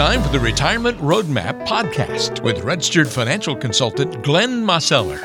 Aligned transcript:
time 0.00 0.22
for 0.22 0.30
the 0.30 0.40
Retirement 0.40 0.96
Roadmap 0.96 1.66
podcast 1.66 2.42
with 2.42 2.60
registered 2.60 3.06
financial 3.06 3.54
consultant 3.54 4.22
Glenn 4.22 4.64
Mosseller. 4.64 5.20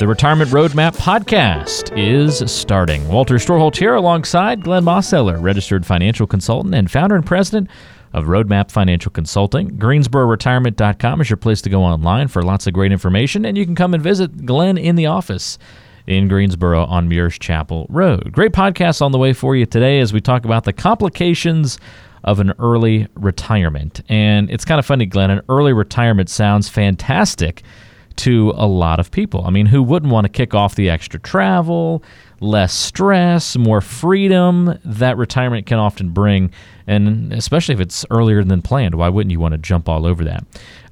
The 0.00 0.08
Retirement 0.08 0.50
Roadmap 0.50 0.96
podcast 0.96 1.96
is 1.96 2.42
starting. 2.50 3.06
Walter 3.06 3.36
Storholt 3.36 3.76
here 3.76 3.94
alongside 3.94 4.64
Glenn 4.64 4.82
Mosseller, 4.82 5.40
registered 5.40 5.86
financial 5.86 6.26
consultant 6.26 6.74
and 6.74 6.90
founder 6.90 7.14
and 7.14 7.24
president 7.24 7.70
of 8.12 8.24
Roadmap 8.24 8.72
Financial 8.72 9.12
Consulting. 9.12 9.78
GreensboroRetirement.com 9.78 11.20
is 11.20 11.30
your 11.30 11.36
place 11.36 11.62
to 11.62 11.70
go 11.70 11.84
online 11.84 12.26
for 12.26 12.42
lots 12.42 12.66
of 12.66 12.72
great 12.72 12.90
information, 12.90 13.44
and 13.44 13.56
you 13.56 13.64
can 13.64 13.76
come 13.76 13.94
and 13.94 14.02
visit 14.02 14.44
Glenn 14.44 14.76
in 14.76 14.96
the 14.96 15.06
office 15.06 15.58
in 16.08 16.26
Greensboro 16.26 16.86
on 16.86 17.08
Muirs 17.08 17.38
Chapel 17.38 17.86
Road. 17.88 18.32
Great 18.32 18.50
podcast 18.50 19.00
on 19.00 19.12
the 19.12 19.18
way 19.18 19.32
for 19.32 19.54
you 19.54 19.64
today 19.64 20.00
as 20.00 20.12
we 20.12 20.20
talk 20.20 20.44
about 20.44 20.64
the 20.64 20.72
complications 20.72 21.78
of 22.28 22.40
an 22.40 22.52
early 22.58 23.08
retirement. 23.14 24.02
And 24.08 24.50
it's 24.50 24.64
kind 24.64 24.78
of 24.78 24.84
funny, 24.84 25.06
Glenn, 25.06 25.30
an 25.30 25.40
early 25.48 25.72
retirement 25.72 26.28
sounds 26.28 26.68
fantastic 26.68 27.62
to 28.16 28.52
a 28.56 28.66
lot 28.66 29.00
of 29.00 29.10
people. 29.10 29.44
I 29.46 29.50
mean, 29.50 29.64
who 29.66 29.82
wouldn't 29.82 30.12
want 30.12 30.26
to 30.26 30.28
kick 30.28 30.52
off 30.52 30.74
the 30.74 30.90
extra 30.90 31.18
travel, 31.18 32.02
less 32.40 32.72
stress, 32.72 33.56
more 33.56 33.80
freedom 33.80 34.78
that 34.84 35.16
retirement 35.16 35.66
can 35.66 35.78
often 35.78 36.10
bring? 36.10 36.52
And 36.86 37.32
especially 37.32 37.74
if 37.74 37.80
it's 37.80 38.06
earlier 38.10 38.42
than 38.42 38.62
planned, 38.62 38.94
why 38.94 39.08
wouldn't 39.08 39.30
you 39.30 39.40
want 39.40 39.52
to 39.52 39.58
jump 39.58 39.88
all 39.88 40.06
over 40.06 40.24
that? 40.24 40.44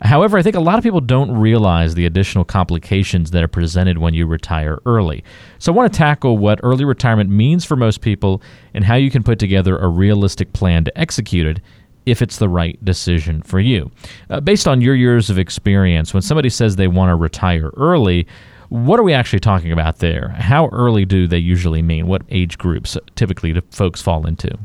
However, 0.02 0.36
I 0.36 0.42
think 0.42 0.56
a 0.56 0.60
lot 0.60 0.76
of 0.76 0.84
people 0.84 1.00
don't 1.00 1.30
realize 1.32 1.94
the 1.94 2.04
additional 2.04 2.44
complications 2.44 3.30
that 3.30 3.42
are 3.42 3.48
presented 3.48 3.98
when 3.98 4.12
you 4.12 4.26
retire 4.26 4.78
early. 4.84 5.24
So 5.58 5.72
I 5.72 5.76
want 5.76 5.92
to 5.92 5.96
tackle 5.96 6.36
what 6.36 6.60
early 6.62 6.84
retirement 6.84 7.30
means 7.30 7.64
for 7.64 7.76
most 7.76 8.02
people 8.02 8.42
and 8.74 8.84
how 8.84 8.96
you 8.96 9.10
can 9.10 9.22
put 9.22 9.38
together 9.38 9.78
a 9.78 9.88
realistic 9.88 10.52
plan 10.52 10.84
to 10.84 10.98
execute 10.98 11.46
it 11.46 11.62
if 12.04 12.22
it's 12.22 12.38
the 12.38 12.48
right 12.48 12.82
decision 12.84 13.42
for 13.42 13.58
you. 13.58 13.90
Uh, 14.30 14.40
based 14.40 14.68
on 14.68 14.80
your 14.80 14.94
years 14.94 15.28
of 15.28 15.38
experience, 15.38 16.14
when 16.14 16.22
somebody 16.22 16.48
says 16.48 16.76
they 16.76 16.88
want 16.88 17.10
to 17.10 17.16
retire 17.16 17.70
early, 17.76 18.26
what 18.68 18.98
are 18.98 19.04
we 19.04 19.12
actually 19.12 19.40
talking 19.40 19.72
about 19.72 19.98
there? 19.98 20.28
How 20.30 20.68
early 20.68 21.04
do 21.04 21.26
they 21.26 21.38
usually 21.38 21.82
mean? 21.82 22.06
What 22.06 22.22
age 22.30 22.58
groups 22.58 22.96
typically 23.14 23.52
do 23.52 23.62
folks 23.70 24.02
fall 24.02 24.26
into? 24.26 24.58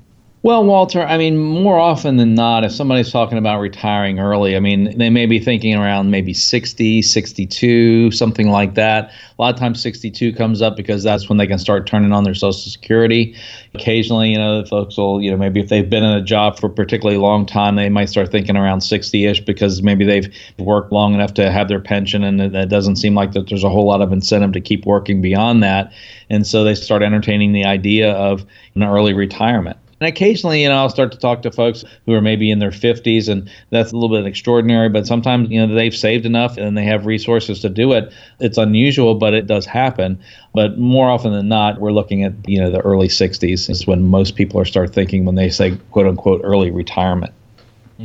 Well, 0.44 0.64
Walter, 0.64 1.04
I 1.04 1.20
mean, 1.20 1.38
more 1.38 1.78
often 1.78 2.18
than 2.18 2.34
not, 2.34 2.64
if 2.64 2.72
somebody's 2.72 3.12
talking 3.12 3.38
about 3.38 3.60
retiring 3.60 4.20
early, 4.20 4.56
I 4.56 4.60
mean, 4.60 4.98
they 4.98 5.12
may 5.12 5.28
be 5.28 5.38
thinking 5.38 5.76
around 5.76 6.10
maybe 6.10 6.34
60, 6.34 7.04
62, 7.04 8.10
something 8.10 8.50
like 8.50 8.74
that. 8.74 9.12
A 9.38 9.42
lot 9.42 9.54
of 9.54 9.60
times 9.60 9.84
62 9.84 10.34
comes 10.34 10.64
up 10.64 10.76
because 10.76 11.04
that's 11.04 11.30
when 11.30 11.38
they 11.38 11.46
can 11.46 11.60
start 11.60 11.86
turning 11.86 12.12
on 12.12 12.24
their 12.24 12.34
Social 12.34 12.54
Security. 12.54 13.36
Occasionally, 13.76 14.32
you 14.32 14.38
know, 14.40 14.66
folks 14.66 14.98
will, 14.98 15.22
you 15.22 15.30
know, 15.30 15.38
maybe 15.38 15.60
if 15.60 15.70
they've 15.70 15.88
been 15.88 16.04
in 16.04 16.18
a 16.18 16.24
job 16.24 16.60
for 16.60 16.66
a 16.66 16.72
particularly 16.72 17.20
long 17.20 17.46
time, 17.46 17.76
they 17.76 17.90
might 17.90 18.10
start 18.10 18.32
thinking 18.32 18.58
around 18.58 18.82
60 18.82 19.26
ish 19.26 19.42
because 19.42 19.84
maybe 19.84 20.06
they've 20.06 20.34
worked 20.58 20.92
long 20.92 21.14
enough 21.14 21.36
to 21.36 21.52
have 21.52 21.68
their 21.68 21.80
pension 21.80 22.24
and 22.24 22.42
it 22.42 22.68
doesn't 22.68 22.96
seem 22.96 23.14
like 23.14 23.34
that 23.34 23.48
there's 23.48 23.64
a 23.64 23.70
whole 23.70 23.86
lot 23.86 24.02
of 24.02 24.12
incentive 24.12 24.54
to 24.54 24.62
keep 24.62 24.88
working 24.88 25.22
beyond 25.22 25.62
that. 25.62 25.94
And 26.32 26.48
so 26.48 26.64
they 26.64 26.74
start 26.74 27.04
entertaining 27.04 27.52
the 27.52 27.66
idea 27.66 28.14
of 28.14 28.44
an 28.74 28.82
early 28.82 29.14
retirement. 29.14 29.78
And 30.02 30.08
occasionally, 30.08 30.64
you 30.64 30.70
know, 30.70 30.78
I'll 30.78 30.90
start 30.90 31.12
to 31.12 31.18
talk 31.20 31.44
to 31.44 31.52
folks 31.52 31.86
who 32.08 32.14
are 32.14 32.22
maybe 32.22 32.50
in 32.50 32.58
their 32.58 32.72
50s, 32.72 33.30
and 33.30 33.48
that's 33.70 33.92
a 33.92 33.96
little 33.96 34.10
bit 34.10 34.26
extraordinary. 34.26 34.90
But 34.90 35.06
sometimes, 35.06 35.52
you 35.52 35.66
know, 35.66 35.76
they've 35.76 35.96
saved 35.96 36.26
enough 36.26 36.58
and 36.58 36.76
they 36.76 36.86
have 36.86 37.06
resources 37.06 37.60
to 37.60 37.70
do 37.70 37.94
it. 37.94 38.12
It's 38.40 38.58
unusual, 38.58 39.14
but 39.14 39.36
it 39.36 39.46
does 39.46 39.68
happen. 39.68 40.20
But 40.56 40.80
more 40.80 41.08
often 41.08 41.34
than 41.34 41.48
not, 41.48 41.80
we're 41.80 41.92
looking 41.92 42.24
at, 42.24 42.34
you 42.48 42.60
know, 42.60 42.72
the 42.72 42.82
early 42.82 43.10
60s 43.10 43.70
is 43.70 43.86
when 43.86 44.02
most 44.02 44.36
people 44.36 44.60
are 44.60 44.66
start 44.66 44.92
thinking 44.92 45.24
when 45.24 45.36
they 45.36 45.52
say, 45.52 45.78
quote 45.92 46.08
unquote, 46.08 46.42
early 46.44 46.72
retirement. 46.72 47.32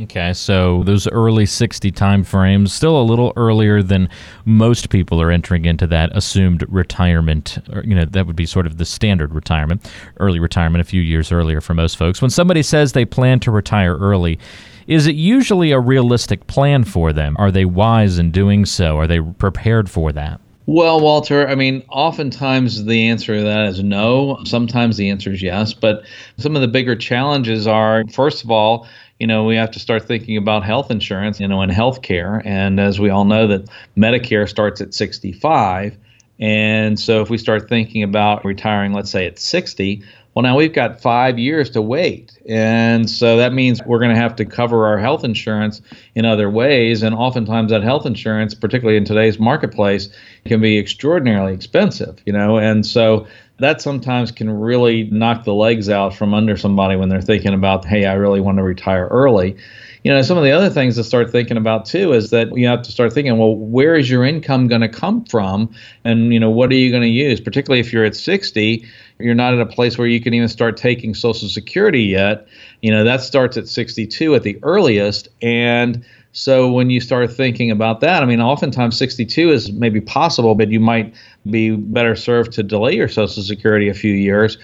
Okay, 0.03 0.31
so 0.33 0.83
those 0.83 1.07
early 1.07 1.47
60 1.47 1.91
time 1.91 2.23
frames, 2.23 2.71
still 2.71 3.01
a 3.01 3.03
little 3.03 3.33
earlier 3.35 3.81
than 3.81 4.09
most 4.45 4.89
people 4.89 5.19
are 5.19 5.31
entering 5.31 5.65
into 5.65 5.87
that 5.87 6.15
assumed 6.15 6.63
retirement. 6.69 7.57
Or, 7.71 7.83
you 7.83 7.95
know, 7.95 8.05
that 8.05 8.27
would 8.27 8.35
be 8.35 8.45
sort 8.45 8.67
of 8.67 8.77
the 8.77 8.85
standard 8.85 9.33
retirement, 9.33 9.91
early 10.19 10.39
retirement 10.39 10.81
a 10.81 10.83
few 10.83 11.01
years 11.01 11.31
earlier 11.31 11.61
for 11.61 11.73
most 11.73 11.97
folks. 11.97 12.21
When 12.21 12.29
somebody 12.29 12.61
says 12.61 12.91
they 12.91 13.05
plan 13.05 13.39
to 13.39 13.51
retire 13.51 13.97
early, 13.97 14.37
is 14.85 15.07
it 15.07 15.15
usually 15.15 15.71
a 15.71 15.79
realistic 15.79 16.45
plan 16.45 16.83
for 16.83 17.11
them? 17.11 17.35
Are 17.39 17.51
they 17.51 17.65
wise 17.65 18.19
in 18.19 18.29
doing 18.29 18.65
so? 18.65 18.97
Are 18.97 19.07
they 19.07 19.19
prepared 19.19 19.89
for 19.89 20.11
that? 20.11 20.39
Well, 20.69 20.99
Walter, 20.99 21.47
I 21.47 21.55
mean, 21.55 21.81
oftentimes 21.87 22.83
the 22.83 23.07
answer 23.07 23.37
to 23.37 23.43
that 23.43 23.67
is 23.67 23.81
no. 23.81 24.39
Sometimes 24.43 24.97
the 24.97 25.09
answer 25.09 25.31
is 25.31 25.41
yes. 25.41 25.73
But 25.73 26.03
some 26.37 26.57
of 26.57 26.61
the 26.61 26.67
bigger 26.67 26.93
challenges 26.93 27.65
are, 27.65 28.03
first 28.11 28.43
of 28.43 28.51
all, 28.51 28.85
you 29.17 29.27
know, 29.27 29.45
we 29.45 29.55
have 29.55 29.71
to 29.71 29.79
start 29.79 30.03
thinking 30.03 30.35
about 30.35 30.65
health 30.65 30.91
insurance, 30.91 31.39
you 31.39 31.47
know, 31.47 31.61
and 31.61 31.71
health 31.71 32.01
care. 32.01 32.41
And 32.45 32.81
as 32.81 32.99
we 32.99 33.09
all 33.09 33.23
know, 33.23 33.47
that 33.47 33.69
Medicare 33.95 34.47
starts 34.47 34.81
at 34.81 34.93
65. 34.93 35.97
And 36.37 36.99
so 36.99 37.21
if 37.21 37.29
we 37.29 37.37
start 37.37 37.69
thinking 37.69 38.03
about 38.03 38.43
retiring, 38.43 38.91
let's 38.91 39.09
say 39.09 39.25
at 39.25 39.39
60, 39.39 40.03
well, 40.37 40.43
now 40.43 40.55
we've 40.55 40.71
got 40.71 41.01
five 41.01 41.39
years 41.39 41.71
to 41.71 41.81
wait. 41.81 42.37
And 42.47 43.09
so 43.09 43.37
that 43.37 43.53
means 43.53 43.81
we're 43.83 43.97
going 43.97 44.13
to 44.13 44.21
have 44.21 44.35
to 44.35 44.45
cover 44.45 44.85
our 44.85 44.99
health 44.99 45.23
insurance 45.23 45.81
in 46.13 46.25
other 46.25 46.47
ways. 46.47 47.01
And 47.01 47.15
oftentimes 47.15 47.71
that 47.71 47.81
health 47.81 48.05
insurance, 48.05 48.53
particularly 48.53 48.97
in 48.97 49.03
today's 49.03 49.39
marketplace, 49.39 50.09
can 50.45 50.61
be 50.61 50.77
extraordinarily 50.77 51.55
expensive, 51.55 52.21
you 52.27 52.33
know. 52.33 52.59
And 52.59 52.85
so 52.85 53.25
that 53.57 53.81
sometimes 53.81 54.31
can 54.31 54.47
really 54.51 55.05
knock 55.05 55.43
the 55.43 55.55
legs 55.55 55.89
out 55.89 56.13
from 56.13 56.35
under 56.35 56.55
somebody 56.55 56.95
when 56.95 57.09
they're 57.09 57.19
thinking 57.19 57.55
about, 57.55 57.83
hey, 57.85 58.05
I 58.05 58.13
really 58.13 58.39
want 58.39 58.59
to 58.59 58.63
retire 58.63 59.07
early. 59.07 59.57
You 60.03 60.13
know, 60.13 60.21
some 60.21 60.37
of 60.37 60.43
the 60.43 60.51
other 60.51 60.69
things 60.69 60.95
to 60.95 61.03
start 61.03 61.31
thinking 61.31 61.57
about 61.57 61.87
too 61.87 62.13
is 62.13 62.29
that 62.29 62.55
you 62.55 62.67
have 62.67 62.83
to 62.83 62.91
start 62.91 63.11
thinking, 63.11 63.39
well, 63.39 63.55
where 63.55 63.95
is 63.95 64.07
your 64.07 64.23
income 64.23 64.67
going 64.67 64.81
to 64.81 64.89
come 64.89 65.25
from? 65.25 65.73
And, 66.03 66.31
you 66.31 66.39
know, 66.39 66.51
what 66.51 66.69
are 66.71 66.75
you 66.75 66.91
going 66.91 67.01
to 67.01 67.09
use? 67.09 67.41
Particularly 67.41 67.79
if 67.79 67.91
you're 67.91 68.05
at 68.05 68.15
60, 68.15 68.85
you're 69.19 69.35
not 69.35 69.53
at 69.53 69.59
a 69.59 69.65
place 69.65 69.97
where 69.97 70.07
you 70.07 70.21
can 70.21 70.33
even 70.33 70.47
start 70.47 70.77
taking 70.77 71.13
Social 71.13 71.49
Security 71.49 72.03
yet. 72.03 72.47
You 72.81 72.91
know, 72.91 73.03
that 73.03 73.21
starts 73.21 73.57
at 73.57 73.67
62 73.67 74.35
at 74.35 74.43
the 74.43 74.59
earliest. 74.63 75.29
And 75.41 76.05
so 76.33 76.71
when 76.71 76.89
you 76.89 77.01
start 77.01 77.31
thinking 77.31 77.71
about 77.71 77.99
that, 78.01 78.21
I 78.21 78.25
mean, 78.25 78.41
oftentimes 78.41 78.97
62 78.97 79.49
is 79.49 79.71
maybe 79.71 80.01
possible, 80.01 80.53
but 80.53 80.69
you 80.69 80.79
might 80.79 81.15
be 81.49 81.71
better 81.71 82.15
served 82.15 82.51
to 82.53 82.63
delay 82.63 82.95
your 82.95 83.07
Social 83.07 83.41
Security 83.41 83.89
a 83.89 83.93
few 83.93 84.13
years. 84.13 84.57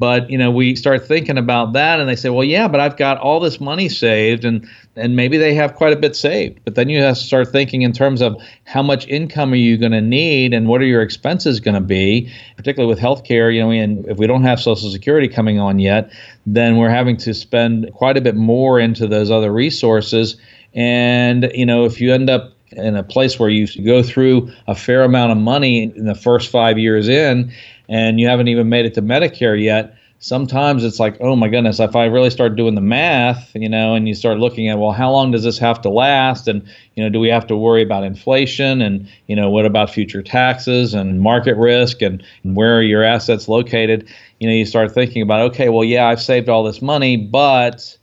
But 0.00 0.30
you 0.30 0.38
know, 0.38 0.50
we 0.50 0.76
start 0.76 1.06
thinking 1.06 1.36
about 1.36 1.74
that, 1.74 2.00
and 2.00 2.08
they 2.08 2.16
say, 2.16 2.30
"Well, 2.30 2.42
yeah, 2.42 2.66
but 2.68 2.80
I've 2.80 2.96
got 2.96 3.18
all 3.18 3.38
this 3.38 3.60
money 3.60 3.90
saved, 3.90 4.46
and 4.46 4.66
and 4.96 5.14
maybe 5.14 5.36
they 5.36 5.52
have 5.54 5.74
quite 5.74 5.92
a 5.92 5.96
bit 5.96 6.16
saved." 6.16 6.58
But 6.64 6.74
then 6.74 6.88
you 6.88 7.02
have 7.02 7.18
to 7.18 7.22
start 7.22 7.48
thinking 7.48 7.82
in 7.82 7.92
terms 7.92 8.22
of 8.22 8.40
how 8.64 8.82
much 8.82 9.06
income 9.06 9.52
are 9.52 9.56
you 9.56 9.76
going 9.76 9.92
to 9.92 10.00
need, 10.00 10.54
and 10.54 10.66
what 10.66 10.80
are 10.80 10.86
your 10.86 11.02
expenses 11.02 11.60
going 11.60 11.74
to 11.74 11.82
be, 11.82 12.32
particularly 12.56 12.92
with 12.92 12.98
healthcare. 12.98 13.54
You 13.54 13.60
know, 13.60 13.70
and 13.70 14.06
if 14.06 14.16
we 14.16 14.26
don't 14.26 14.42
have 14.42 14.58
Social 14.58 14.90
Security 14.90 15.28
coming 15.28 15.60
on 15.60 15.78
yet, 15.78 16.10
then 16.46 16.78
we're 16.78 16.88
having 16.88 17.18
to 17.18 17.34
spend 17.34 17.92
quite 17.92 18.16
a 18.16 18.22
bit 18.22 18.36
more 18.36 18.80
into 18.80 19.06
those 19.06 19.30
other 19.30 19.52
resources 19.52 20.36
and, 20.74 21.50
you 21.54 21.66
know, 21.66 21.84
if 21.84 22.00
you 22.00 22.12
end 22.12 22.30
up 22.30 22.52
in 22.72 22.94
a 22.94 23.02
place 23.02 23.38
where 23.38 23.48
you 23.48 23.66
go 23.84 24.02
through 24.02 24.50
a 24.68 24.74
fair 24.74 25.02
amount 25.02 25.32
of 25.32 25.38
money 25.38 25.82
in 25.82 26.04
the 26.04 26.14
first 26.14 26.50
five 26.50 26.78
years 26.78 27.08
in 27.08 27.52
and 27.90 28.18
you 28.18 28.26
haven't 28.28 28.48
even 28.48 28.70
made 28.70 28.86
it 28.86 28.94
to 28.94 29.02
Medicare 29.02 29.62
yet, 29.62 29.96
sometimes 30.20 30.84
it's 30.84 31.00
like, 31.00 31.16
oh 31.20 31.34
my 31.34 31.48
goodness, 31.48 31.80
if 31.80 31.96
I 31.96 32.04
really 32.04 32.30
start 32.30 32.54
doing 32.54 32.74
the 32.74 32.80
math, 32.80 33.50
you 33.54 33.68
know, 33.68 33.94
and 33.94 34.06
you 34.06 34.14
start 34.14 34.38
looking 34.38 34.68
at, 34.68 34.78
well, 34.78 34.92
how 34.92 35.10
long 35.10 35.30
does 35.32 35.42
this 35.42 35.58
have 35.58 35.80
to 35.82 35.90
last? 35.90 36.46
And, 36.46 36.62
you 36.94 37.02
know, 37.02 37.08
do 37.08 37.18
we 37.18 37.28
have 37.28 37.46
to 37.48 37.56
worry 37.56 37.82
about 37.82 38.04
inflation? 38.04 38.80
And, 38.80 39.08
you 39.26 39.34
know, 39.34 39.50
what 39.50 39.66
about 39.66 39.90
future 39.90 40.22
taxes 40.22 40.94
and 40.94 41.20
market 41.20 41.56
risk 41.56 42.00
and 42.00 42.22
where 42.44 42.78
are 42.78 42.82
your 42.82 43.02
assets 43.02 43.48
located? 43.48 44.08
You 44.38 44.48
know, 44.48 44.54
you 44.54 44.66
start 44.66 44.92
thinking 44.92 45.22
about, 45.22 45.40
okay, 45.52 45.68
well, 45.68 45.84
yeah, 45.84 46.06
I've 46.06 46.22
saved 46.22 46.48
all 46.48 46.64
this 46.64 46.80
money, 46.80 47.16
but 47.16 47.96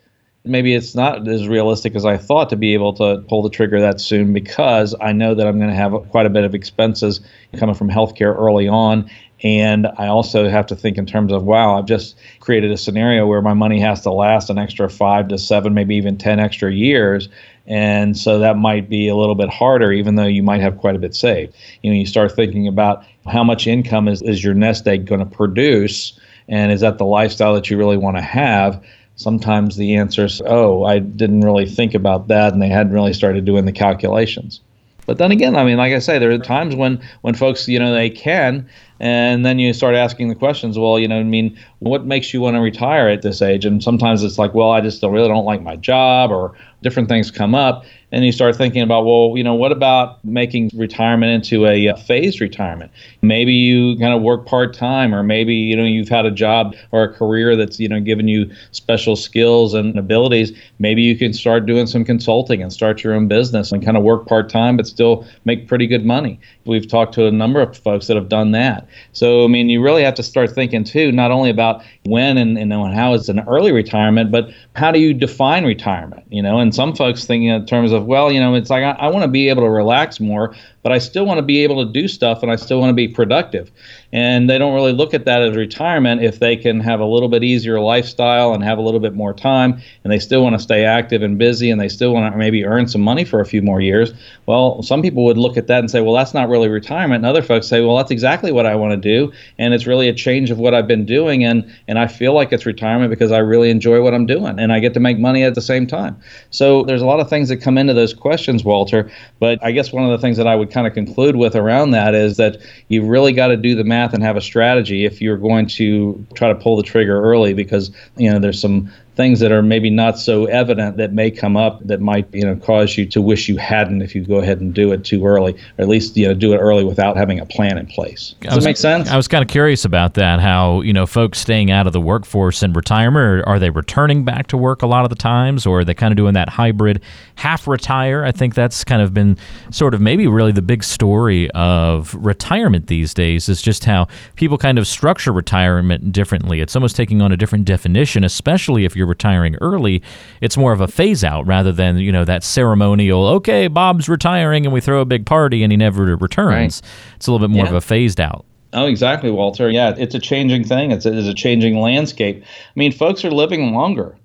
maybe 0.48 0.74
it's 0.74 0.96
not 0.96 1.28
as 1.28 1.48
realistic 1.48 1.96
as 1.96 2.06
I 2.06 2.18
thought 2.18 2.50
to 2.50 2.56
be 2.56 2.74
able 2.74 2.94
to 2.94 3.24
pull 3.28 3.42
the 3.42 3.50
trigger 3.50 3.80
that 3.82 4.02
soon 4.02 4.34
because 4.34 4.96
I 5.00 5.12
know 5.12 5.36
that 5.36 5.48
I'm 5.48 5.58
going 5.58 5.70
to 5.70 5.76
have 5.76 5.94
quite 6.10 6.26
a 6.26 6.30
bit 6.30 6.44
of 6.44 6.56
expenses 6.56 7.22
coming 7.58 7.76
from 7.76 7.90
healthcare 7.90 8.36
early 8.36 8.68
on. 8.68 9.10
And 9.44 9.88
I 9.98 10.08
also 10.08 10.50
have 10.50 10.66
to 10.68 10.76
think 10.76 10.98
in 10.98 11.06
terms 11.06 11.32
of, 11.32 11.44
wow, 11.44 11.78
I've 11.78 11.86
just 11.86 12.18
created 12.40 12.72
a 12.72 12.78
scenario 12.78 13.28
where 13.28 13.42
my 13.42 13.54
money 13.54 13.80
has 13.80 14.02
to 14.02 14.12
last 14.12 14.50
an 14.50 14.58
extra 14.58 14.90
five 14.90 15.28
to 15.28 15.38
seven, 15.38 15.74
maybe 15.74 15.96
even 15.96 16.18
10 16.18 16.40
extra 16.40 16.74
years. 16.74 17.30
And 17.68 18.18
so 18.18 18.40
that 18.40 18.58
might 18.58 18.90
be 18.90 19.08
a 19.10 19.16
little 19.16 19.36
bit 19.36 19.50
harder, 19.50 19.92
even 19.92 20.16
though 20.16 20.26
you 20.26 20.42
might 20.42 20.62
have 20.62 20.78
quite 20.78 20.96
a 20.96 21.00
bit 21.00 21.14
saved. 21.14 21.54
You 21.84 21.92
know, 21.92 21.98
you 21.98 22.06
start 22.06 22.36
thinking 22.36 22.68
about 22.68 23.04
how 23.28 23.44
much 23.44 23.68
income 23.68 24.08
is, 24.08 24.22
is 24.22 24.44
your 24.44 24.54
nest 24.54 24.88
egg 24.88 25.06
going 25.06 25.20
to 25.20 25.26
produce, 25.26 26.18
and 26.48 26.72
is 26.72 26.82
that 26.82 26.98
the 26.98 27.06
lifestyle 27.06 27.54
that 27.56 27.70
you 27.70 27.78
really 27.78 27.98
want 27.98 28.16
to 28.18 28.24
have? 28.24 28.82
Sometimes 29.18 29.76
the 29.76 29.96
answer 29.96 30.26
is, 30.26 30.42
oh, 30.46 30.86
I 30.86 31.00
didn't 31.00 31.42
really 31.42 31.66
think 31.66 31.94
about 31.94 32.30
that, 32.30 32.54
and 32.54 32.62
they 32.62 32.70
hadn't 32.70 32.94
really 32.94 33.14
started 33.14 33.44
doing 33.44 33.66
the 33.66 33.72
calculations. 33.74 34.62
But 35.06 35.18
then 35.18 35.32
again, 35.32 35.56
I 35.56 35.64
mean, 35.64 35.78
like 35.78 35.94
I 35.94 36.00
say, 36.00 36.20
there 36.20 36.32
are 36.32 36.38
times 36.38 36.76
when 36.76 37.02
when 37.22 37.34
folks, 37.34 37.68
you 37.68 37.80
know, 37.80 37.94
they 37.94 38.10
can, 38.10 38.70
and 39.00 39.46
then 39.46 39.60
you 39.60 39.74
start 39.74 39.96
asking 39.96 40.30
the 40.30 40.36
questions. 40.36 40.78
Well, 40.78 41.00
you 41.00 41.08
know, 41.08 41.20
I 41.20 41.24
mean, 41.24 41.58
what 41.80 42.06
makes 42.06 42.34
you 42.34 42.42
want 42.42 42.56
to 42.56 42.62
retire 42.62 43.08
at 43.10 43.22
this 43.22 43.42
age? 43.42 43.66
And 43.66 43.84
sometimes 43.84 44.24
it's 44.24 44.38
like, 44.38 44.54
well, 44.54 44.72
I 44.72 44.82
just 44.82 45.02
don't, 45.02 45.14
really 45.14 45.28
don't 45.28 45.46
like 45.46 45.62
my 45.62 45.76
job, 45.76 46.32
or 46.32 46.56
different 46.82 47.10
things 47.10 47.32
come 47.32 47.56
up 47.56 47.86
and 48.12 48.24
you 48.24 48.32
start 48.32 48.56
thinking 48.56 48.82
about 48.82 49.04
well 49.04 49.34
you 49.36 49.44
know 49.44 49.56
what 49.56 49.72
about 49.72 50.24
making 50.24 50.70
retirement 50.76 51.32
into 51.32 51.66
a, 51.66 51.88
a 51.88 51.98
phased 51.98 52.40
retirement 52.40 52.92
maybe 53.22 53.52
you 53.52 53.98
kind 53.98 54.14
of 54.14 54.22
work 54.22 54.46
part-time 54.46 55.14
or 55.14 55.24
maybe 55.24 55.56
you 55.56 55.76
know 55.76 55.84
you've 55.84 56.08
had 56.08 56.26
a 56.26 56.32
job 56.32 56.76
or 56.92 57.04
a 57.04 57.14
career 57.14 57.56
that's 57.56 57.80
you 57.80 57.90
know 57.90 58.00
given 58.00 58.28
you 58.28 58.50
special 58.72 59.16
skills 59.16 59.74
and 59.74 59.98
abilities 59.98 60.56
maybe 60.78 61.02
you 61.02 61.18
can 61.18 61.34
start 61.34 61.66
doing 61.66 61.88
some 61.88 62.06
consulting 62.06 62.62
and 62.62 62.72
start 62.72 63.04
your 63.04 63.14
own 63.14 63.28
business 63.28 63.72
and 63.72 63.84
kind 63.84 63.98
of 63.98 64.04
work 64.04 64.28
part-time 64.28 64.78
but 64.78 64.86
still 64.86 65.26
make 65.46 65.68
pretty 65.68 65.88
good 65.88 66.06
money 66.06 66.40
we've 66.66 66.88
talked 66.88 67.14
to 67.14 67.26
a 67.26 67.32
number 67.32 67.60
of 67.60 67.76
folks 67.76 68.06
that 68.06 68.16
have 68.16 68.30
done 68.30 68.52
that 68.52 68.87
so 69.12 69.44
i 69.44 69.48
mean 69.48 69.70
you 69.70 69.82
really 69.82 70.04
have 70.04 70.16
to 70.16 70.24
start 70.24 70.50
thinking 70.52 70.84
too 70.84 71.12
not 71.12 71.32
only 71.32 71.50
about 71.50 71.84
when 72.06 72.38
and, 72.38 72.58
and 72.58 72.74
how 72.94 73.14
is 73.14 73.30
an 73.30 73.40
early 73.48 73.72
retirement 73.72 74.32
but 74.32 74.50
how 74.76 74.92
do 74.92 75.00
you 75.00 75.14
define 75.14 75.66
retirement 75.66 76.24
you 76.30 76.42
know 76.42 76.60
and 76.60 76.74
some 76.74 76.96
folks 76.96 77.26
think 77.26 77.44
in 77.44 77.66
terms 77.66 77.92
of, 77.92 78.06
well, 78.06 78.32
you 78.32 78.40
know, 78.40 78.56
it's 78.56 78.70
like 78.70 78.84
I, 78.84 78.92
I 78.92 79.08
want 79.08 79.24
to 79.24 79.28
be 79.28 79.50
able 79.50 79.64
to 79.64 79.70
relax 79.70 80.20
more, 80.20 80.56
but 80.84 80.92
I 80.92 80.98
still 80.98 81.26
want 81.26 81.38
to 81.38 81.42
be 81.42 81.64
able 81.64 81.86
to 81.86 81.92
do 81.92 82.08
stuff 82.08 82.44
and 82.44 82.52
I 82.52 82.56
still 82.56 82.80
want 82.80 82.90
to 82.90 82.94
be 82.94 83.08
productive. 83.08 83.72
And 84.14 84.50
they 84.50 84.58
don't 84.58 84.74
really 84.74 84.94
look 84.94 85.14
at 85.14 85.26
that 85.26 85.42
as 85.42 85.56
retirement 85.56 86.24
if 86.24 86.40
they 86.40 86.56
can 86.56 86.80
have 86.80 87.02
a 87.02 87.06
little 87.06 87.28
bit 87.28 87.44
easier 87.44 87.80
lifestyle 87.80 88.54
and 88.54 88.64
have 88.64 88.78
a 88.78 88.82
little 88.82 89.02
bit 89.02 89.14
more 89.14 89.34
time 89.34 89.82
and 90.04 90.14
they 90.14 90.20
still 90.20 90.44
want 90.44 90.56
to 90.56 90.60
stay 90.60 90.86
active 90.86 91.22
and 91.22 91.38
busy 91.38 91.70
and 91.70 91.82
they 91.82 91.90
still 91.90 92.14
want 92.14 92.32
to 92.32 92.38
maybe 92.38 92.66
earn 92.66 92.88
some 92.88 93.02
money 93.02 93.26
for 93.26 93.42
a 93.42 93.46
few 93.46 93.62
more 93.62 93.82
years. 93.82 94.14
Well, 94.46 94.82
some 94.82 95.02
people 95.02 95.26
would 95.26 95.38
look 95.38 95.58
at 95.58 95.68
that 95.68 95.80
and 95.80 95.92
say, 95.92 96.00
well, 96.00 96.14
that's 96.14 96.34
not 96.34 96.48
really 96.48 96.70
retirement. 96.70 97.18
And 97.18 97.26
other 97.26 97.42
folks 97.42 97.68
say, 97.68 97.82
well, 97.82 97.98
that's 97.98 98.12
exactly 98.12 98.54
what 98.54 98.66
I 98.66 98.76
want 98.76 98.92
to 98.92 98.98
do. 98.98 99.34
And 99.58 99.74
it's 99.74 99.86
really 99.86 100.08
a 100.08 100.14
change 100.14 100.52
of 100.52 100.58
what 100.58 100.74
I've 100.74 100.88
been 100.88 101.06
doing. 101.06 101.44
And, 101.44 101.70
and 101.90 102.00
I 102.00 102.08
feel 102.08 102.34
like 102.34 102.54
it's 102.54 102.66
retirement 102.66 103.10
because 103.10 103.34
I 103.34 103.40
really 103.40 103.70
enjoy 103.70 104.02
what 104.02 104.14
I'm 104.14 104.26
doing 104.26 104.58
and 104.58 104.72
I 104.72 104.80
get 104.80 104.94
to 104.94 105.02
make 105.02 105.20
money 105.20 105.44
at 105.44 105.54
the 105.54 105.62
same 105.62 105.86
time. 105.86 106.18
So 106.50 106.84
there's 106.84 107.02
a 107.02 107.06
lot 107.06 107.20
of 107.20 107.30
things 107.30 107.50
that 107.50 107.58
come 107.58 107.78
into 107.78 107.94
those 107.94 108.14
questions, 108.14 108.64
Walter. 108.64 109.12
But 109.40 109.62
I 109.62 109.72
guess 109.72 109.92
one 109.92 110.06
of 110.06 110.12
the 110.12 110.18
things 110.18 110.38
that 110.38 110.48
I 110.48 110.56
would 110.56 110.72
kind 110.72 110.88
of 110.88 110.94
conclude 110.94 111.36
with 111.36 111.58
around 111.58 111.92
that 111.92 112.16
is 112.16 112.38
that 112.38 112.58
you 112.88 113.06
really 113.06 113.34
got 113.34 113.48
to 113.48 113.58
do 113.58 113.76
the 113.76 113.84
math 113.84 113.97
and 113.98 114.24
have 114.24 114.38
a 114.38 114.42
strategy 114.42 115.06
if 115.06 115.22
you're 115.22 115.38
going 115.38 115.68
to 115.68 116.26
try 116.36 116.48
to 116.50 116.56
pull 116.56 116.78
the 116.78 116.84
trigger 116.84 117.22
early 117.22 117.54
because 117.54 117.92
you 118.16 118.32
know 118.32 118.40
there's 118.40 118.62
some 118.62 118.92
things 119.18 119.40
that 119.40 119.52
are 119.52 119.64
maybe 119.64 119.90
not 119.90 120.18
so 120.18 120.46
evident 120.46 120.98
that 120.98 121.12
may 121.12 121.30
come 121.30 121.58
up 121.58 121.86
that 121.86 122.00
might 122.00 122.32
you 122.34 122.44
know 122.44 122.56
cause 122.56 122.98
you 122.98 123.06
to 123.08 123.22
wish 123.22 123.50
you 123.50 123.58
hadn't 123.58 124.02
if 124.02 124.16
you 124.16 124.24
go 124.24 124.38
ahead 124.38 124.62
and 124.62 124.74
do 124.74 124.92
it 124.92 125.04
too 125.04 125.26
early 125.26 125.54
or 125.54 125.82
at 125.82 125.90
least 125.90 126.16
you 126.16 126.28
know 126.28 126.34
do 126.34 126.54
it 126.54 126.58
early 126.60 126.84
without 126.84 127.18
having 127.18 127.40
a 127.40 127.46
plan 127.46 127.78
in 127.78 127.88
place. 127.88 128.36
Does 128.42 128.56
was, 128.56 128.64
that 128.64 128.70
make 128.70 128.78
sense? 128.78 129.10
I 129.10 129.18
was 129.18 129.28
kind 129.28 129.42
of 129.42 129.50
curious 129.50 129.84
about 129.84 130.14
that 130.14 130.40
how 130.40 130.82
you 130.82 130.94
know 130.94 131.06
folks 131.06 131.40
staying 131.40 131.72
out 131.72 131.88
of 131.88 131.94
the 131.94 132.02
workforce 132.02 132.64
in 132.64 132.72
retirement 132.74 133.46
are 133.48 133.60
they 133.60 133.70
returning 133.70 134.24
back 134.24 134.48
to 134.48 134.58
work 134.58 134.82
a 134.82 134.88
lot 134.88 135.04
of 135.04 135.10
the 135.10 135.16
times 135.16 135.66
or 135.66 135.80
are 135.80 135.84
they 135.84 135.94
kind 135.94 136.12
of 136.12 136.18
doing 136.18 136.34
that 136.36 136.48
hybrid 136.48 137.02
half 137.36 137.68
retire 137.68 138.24
i 138.24 138.32
think 138.32 138.54
that's 138.54 138.84
kind 138.84 139.02
of 139.02 139.14
been 139.14 139.38
sort 139.72 139.94
of 139.94 140.00
maybe 140.02 140.28
really 140.28 140.52
the 140.52 140.62
big 140.62 140.84
story 140.84 141.50
of 141.52 142.14
retirement 142.16 142.88
these 142.88 143.14
days 143.14 143.50
is 143.50 143.62
just 143.62 143.86
how 143.86 144.08
people 144.36 144.58
kind 144.58 144.78
of 144.78 144.88
structure 144.88 145.32
retirement 145.32 146.12
differently. 146.12 146.62
It's 146.62 146.76
almost 146.76 146.96
taking 146.96 147.22
on 147.22 147.32
a 147.32 147.38
different 147.38 147.66
definition 147.66 148.24
especially 148.24 148.86
if 148.86 148.96
you're 148.96 149.07
you're 149.08 149.14
retiring 149.14 149.56
early, 149.62 150.04
it's 150.42 150.58
more 150.58 150.74
of 150.74 150.82
a 150.82 150.88
phase 150.88 151.24
out 151.24 151.48
rather 151.48 151.72
than, 151.72 151.98
you 151.98 152.12
know, 152.12 152.26
that 152.26 152.44
ceremonial, 152.44 153.26
okay, 153.28 153.68
Bob's 153.68 154.10
retiring 154.10 154.66
and 154.66 154.74
we 154.74 154.82
throw 154.82 155.02
a 155.02 155.06
big 155.06 155.26
party 155.26 155.64
and 155.64 155.72
he 155.72 155.78
never 155.78 156.16
returns. 156.16 156.82
Right. 156.84 157.16
It's 157.16 157.28
a 157.28 157.32
little 157.32 157.48
bit 157.48 157.54
more 157.54 157.66
yeah. 157.66 157.72
of 157.72 157.76
a 157.76 157.82
phased 157.82 158.20
out. 158.20 158.46
Oh, 158.74 158.86
exactly, 158.86 159.32
Walter. 159.32 159.70
Yeah, 159.70 159.96
it's 159.98 160.14
a 160.14 160.20
changing 160.20 160.66
thing. 160.66 160.92
It's 160.92 161.06
a, 161.06 161.18
it's 161.18 161.28
a 161.28 161.34
changing 161.34 161.80
landscape. 161.80 162.44
I 162.44 162.72
mean, 162.76 162.92
folks 162.92 163.24
are 163.24 163.32
living 163.32 163.74
longer 163.74 164.18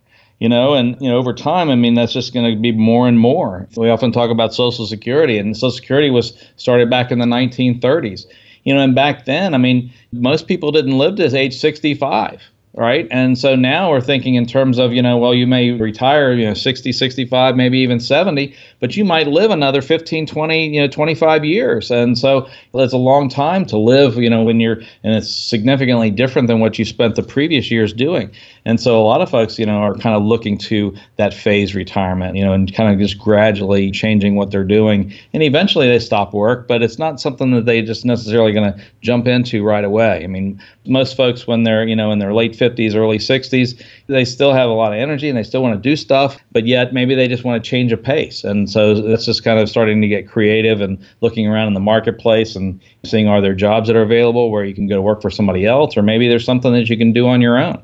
you 0.43 0.49
know 0.49 0.75
and 0.75 1.00
you 1.00 1.08
know 1.08 1.19
over 1.19 1.32
time 1.32 1.70
i 1.70 1.76
mean 1.76 1.94
that's 1.94 2.12
just 2.12 2.35
going 2.35 2.52
to 2.52 2.61
be 2.61 2.73
more 2.73 3.06
and 3.06 3.20
more 3.20 3.69
we 3.76 3.88
often 3.88 4.11
talk 4.11 4.28
about 4.28 4.52
social 4.52 4.87
security 4.87 5.38
and 5.38 5.56
social 5.56 5.70
security 5.70 6.11
was 6.11 6.37
started 6.56 6.90
back 6.90 7.12
in 7.12 7.20
the 7.20 7.25
1930s 7.25 8.26
you 8.64 8.75
know 8.75 8.81
and 8.81 8.93
back 8.93 9.25
then 9.25 9.55
i 9.55 9.58
mean 9.58 9.93
most 10.11 10.49
people 10.49 10.73
didn't 10.73 10.99
live 10.99 11.14
to 11.14 11.37
age 11.37 11.55
65 11.55 12.43
right? 12.75 13.07
And 13.11 13.37
so 13.37 13.55
now 13.55 13.91
we're 13.91 14.01
thinking 14.01 14.35
in 14.35 14.47
terms 14.47 14.79
of 14.79 14.93
you 14.93 15.03
know 15.03 15.19
well 15.19 15.35
you 15.35 15.47
may 15.47 15.73
retire 15.73 16.33
you 16.33 16.47
know 16.47 16.55
60 16.55 16.93
65 16.93 17.55
maybe 17.55 17.79
even 17.79 18.01
70 18.01 18.55
but 18.81 18.97
you 18.97 19.05
might 19.05 19.29
live 19.29 19.51
another 19.51 19.83
15 19.83 20.27
20 20.27 20.75
you 20.75 20.81
know 20.81 20.89
25 20.89 21.45
years. 21.45 21.91
And 21.91 22.19
so 22.19 22.49
that's 22.73 22.93
a 22.93 22.99
long 22.99 23.29
time 23.29 23.67
to 23.67 23.79
live 23.79 24.17
you 24.17 24.31
know 24.31 24.43
when 24.43 24.59
you're 24.59 24.81
and 25.03 25.15
it's 25.15 25.31
significantly 25.31 26.11
different 26.11 26.49
than 26.49 26.61
what 26.61 26.79
you 26.79 26.85
spent 26.85 27.17
the 27.17 27.23
previous 27.23 27.71
years 27.71 27.93
doing. 27.93 28.31
And 28.65 28.81
so 28.81 29.01
a 29.01 29.05
lot 29.05 29.21
of 29.21 29.31
folks 29.31 29.59
you 29.59 29.67
know 29.67 29.79
are 29.79 29.95
kind 29.95 30.17
of 30.17 30.23
looking 30.23 30.57
to 30.59 30.95
that 31.17 31.35
phase 31.35 31.75
retirement 31.75 32.37
you 32.37 32.45
know 32.45 32.55
and 32.55 32.75
kind 32.75 32.93
of 32.93 32.99
just 32.99 33.19
gradually 33.19 33.91
changing 33.91 34.35
what 34.35 34.51
they're 34.51 34.65
doing. 34.65 35.13
And 35.35 35.43
eventually 35.43 35.89
they 35.89 35.99
stop 35.99 36.33
work 36.33 36.69
but 36.69 36.83
it's 36.83 36.99
not 36.99 37.21
something 37.21 37.51
that 37.51 37.67
they 37.67 37.83
just 37.83 38.07
necessarily 38.07 38.53
going 38.53 38.73
to 38.73 38.83
jump 39.03 39.27
into 39.27 39.63
right 39.63 39.85
away. 39.85 40.25
I 40.25 40.27
mean 40.27 40.59
most 40.87 41.19
folks 41.19 41.47
when 41.47 41.65
they're 41.65 41.87
you 41.87 41.97
know 41.97 42.11
in 42.13 42.19
their 42.19 42.33
late 42.33 42.62
50s, 42.62 42.94
early 42.94 43.19
60s, 43.19 43.82
they 44.06 44.25
still 44.25 44.53
have 44.53 44.69
a 44.69 44.73
lot 44.73 44.93
of 44.93 44.99
energy 44.99 45.29
and 45.29 45.37
they 45.37 45.43
still 45.43 45.62
want 45.62 45.75
to 45.75 45.88
do 45.88 45.97
stuff, 45.97 46.38
but 46.53 46.67
yet 46.67 46.93
maybe 46.93 47.14
they 47.14 47.26
just 47.26 47.44
want 47.44 47.62
to 47.62 47.69
change 47.69 47.93
a 47.93 47.97
pace. 47.97 48.44
And 48.44 48.70
so 48.70 48.94
that's 48.94 49.25
just 49.25 49.43
kind 49.43 49.59
of 49.59 49.69
starting 49.69 50.00
to 50.03 50.09
get 50.09 50.29
creative 50.29 50.81
and 50.81 50.99
looking 51.20 51.47
around 51.47 51.69
in 51.69 51.75
the 51.75 51.81
marketplace 51.81 52.55
and 52.55 52.81
seeing 53.05 53.26
are 53.26 53.41
there 53.41 53.55
jobs 53.55 53.88
that 53.88 53.97
are 53.97 54.03
available 54.03 54.50
where 54.50 54.64
you 54.64 54.75
can 54.75 54.87
go 54.87 54.94
to 54.94 55.03
work 55.03 55.20
for 55.23 55.31
somebody 55.31 55.67
else, 55.67 55.97
or 55.97 56.03
maybe 56.03 56.29
there's 56.29 56.44
something 56.44 56.73
that 56.73 56.88
you 56.88 56.97
can 56.97 57.12
do 57.12 57.26
on 57.26 57.41
your 57.41 57.59
own 57.59 57.82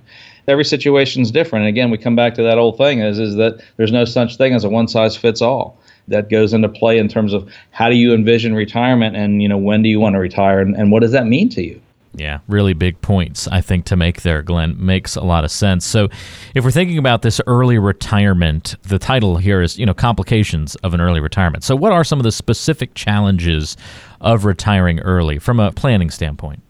every 0.48 0.64
situation 0.64 1.22
is 1.22 1.30
different. 1.30 1.66
And 1.66 1.68
again, 1.68 1.90
we 1.90 1.98
come 1.98 2.16
back 2.16 2.34
to 2.34 2.42
that 2.42 2.58
old 2.58 2.78
thing 2.78 3.00
is 3.00 3.18
is 3.18 3.36
that 3.36 3.62
there's 3.76 3.92
no 3.92 4.04
such 4.04 4.36
thing 4.36 4.54
as 4.54 4.64
a 4.64 4.68
one 4.68 4.88
size 4.88 5.16
fits 5.16 5.42
all. 5.42 5.78
That 6.08 6.30
goes 6.30 6.54
into 6.54 6.70
play 6.70 6.96
in 6.96 7.06
terms 7.06 7.34
of 7.34 7.48
how 7.70 7.90
do 7.90 7.96
you 7.96 8.14
envision 8.14 8.54
retirement 8.54 9.14
and 9.14 9.42
you 9.42 9.48
know 9.48 9.58
when 9.58 9.82
do 9.82 9.90
you 9.90 10.00
want 10.00 10.14
to 10.14 10.18
retire 10.18 10.58
and, 10.60 10.74
and 10.74 10.90
what 10.90 11.02
does 11.02 11.12
that 11.12 11.26
mean 11.26 11.50
to 11.50 11.62
you? 11.62 11.80
Yeah, 12.18 12.40
really 12.48 12.72
big 12.72 13.00
points, 13.00 13.46
I 13.46 13.60
think, 13.60 13.84
to 13.86 13.96
make 13.96 14.22
there, 14.22 14.42
Glenn. 14.42 14.84
Makes 14.84 15.14
a 15.14 15.22
lot 15.22 15.44
of 15.44 15.52
sense. 15.52 15.86
So, 15.86 16.08
if 16.54 16.64
we're 16.64 16.72
thinking 16.72 16.98
about 16.98 17.22
this 17.22 17.40
early 17.46 17.78
retirement, 17.78 18.74
the 18.82 18.98
title 18.98 19.36
here 19.36 19.62
is, 19.62 19.78
you 19.78 19.86
know, 19.86 19.94
complications 19.94 20.74
of 20.76 20.94
an 20.94 21.00
early 21.00 21.20
retirement. 21.20 21.62
So, 21.62 21.76
what 21.76 21.92
are 21.92 22.02
some 22.02 22.18
of 22.18 22.24
the 22.24 22.32
specific 22.32 22.94
challenges 22.94 23.76
of 24.20 24.44
retiring 24.44 24.98
early 25.00 25.38
from 25.38 25.60
a 25.60 25.70
planning 25.70 26.10
standpoint? 26.10 26.60